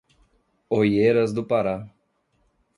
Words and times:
Oeiras 0.67 1.31
do 1.31 1.45
Pará 1.45 1.87